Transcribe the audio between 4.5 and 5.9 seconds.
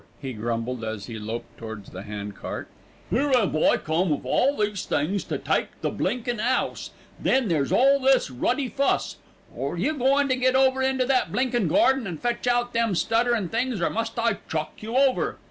these things to take